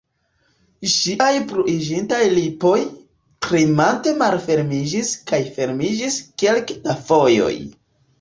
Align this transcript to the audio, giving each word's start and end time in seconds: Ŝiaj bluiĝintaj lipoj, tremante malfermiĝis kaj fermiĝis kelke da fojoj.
Ŝiaj 0.91 1.33
bluiĝintaj 1.49 2.21
lipoj, 2.35 2.77
tremante 3.47 4.13
malfermiĝis 4.23 5.11
kaj 5.33 5.41
fermiĝis 5.59 6.17
kelke 6.45 6.79
da 6.89 6.97
fojoj. 7.11 7.53